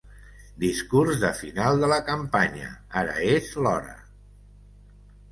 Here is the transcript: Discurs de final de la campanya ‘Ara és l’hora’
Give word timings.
Discurs 0.61 1.17
de 1.23 1.27
final 1.41 1.83
de 1.83 1.89
la 1.91 1.99
campanya 2.07 2.69
‘Ara 3.01 3.19
és 3.35 3.51
l’hora’ 3.67 3.93